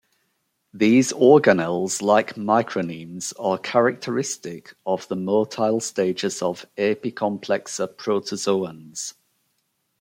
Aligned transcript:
These 0.73 1.13
organelles, 1.13 2.01
like 2.01 2.33
micronemes, 2.33 3.33
are 3.37 3.59
characteristic 3.59 4.73
of 4.83 5.07
the 5.09 5.15
motile 5.15 5.79
stages 5.79 6.41
of 6.41 6.65
Apicomplexa 6.75 7.97
protozoans. 7.97 9.13